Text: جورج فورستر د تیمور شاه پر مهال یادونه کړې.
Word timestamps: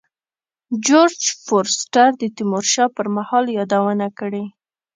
جورج 0.85 1.21
فورستر 1.45 2.09
د 2.21 2.23
تیمور 2.35 2.65
شاه 2.73 2.89
پر 2.95 3.07
مهال 3.15 3.45
یادونه 3.57 4.07
کړې. 4.19 4.45